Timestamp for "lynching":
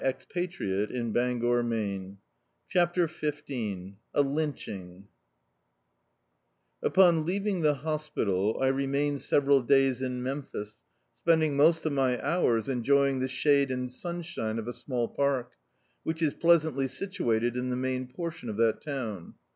4.23-5.07